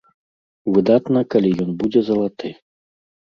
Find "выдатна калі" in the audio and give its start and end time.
0.77-1.49